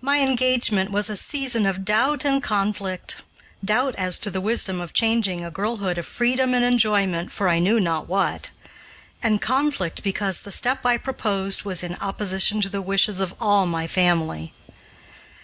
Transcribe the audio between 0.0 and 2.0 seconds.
My engagement was a season of